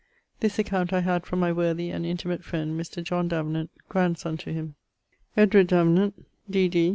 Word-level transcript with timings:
This 0.39 0.57
account 0.57 0.91
I 0.93 1.01
had 1.01 1.27
from 1.27 1.39
my 1.41 1.51
worthy 1.51 1.91
and 1.91 2.07
intimate 2.07 2.43
friend, 2.43 2.71
Mr. 2.73 3.03
John 3.03 3.27
Davenant, 3.27 3.69
grandsonne 3.87 4.37
to 4.37 4.51
him. 4.51 4.73
=Edward 5.37 5.67
Davenant=, 5.67 6.15
D.D. 6.49 6.89